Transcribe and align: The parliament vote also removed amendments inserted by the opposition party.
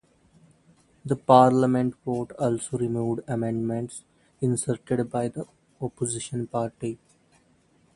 The 1.05 1.15
parliament 1.15 1.93
vote 2.03 2.31
also 2.39 2.79
removed 2.79 3.21
amendments 3.27 4.03
inserted 4.39 5.11
by 5.11 5.27
the 5.27 5.45
opposition 5.79 6.47
party. 6.47 6.97